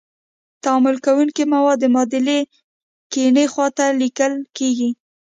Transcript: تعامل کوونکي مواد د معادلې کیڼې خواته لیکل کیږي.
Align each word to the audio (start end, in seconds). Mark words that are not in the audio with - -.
تعامل 0.63 0.95
کوونکي 1.05 1.43
مواد 1.53 1.77
د 1.81 1.85
معادلې 1.93 2.39
کیڼې 3.13 3.45
خواته 3.53 3.85
لیکل 4.01 4.33
کیږي. 4.57 4.89